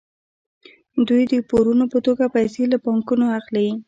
دوی 1.07 1.23
د 1.31 1.33
پورونو 1.49 1.85
په 1.93 1.99
توګه 2.05 2.25
پیسې 2.35 2.63
له 2.71 2.77
بانکونو 2.85 3.25
اخلي 3.39 3.67